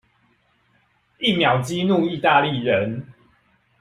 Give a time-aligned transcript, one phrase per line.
[1.19, 3.05] 一秒激怒義大利人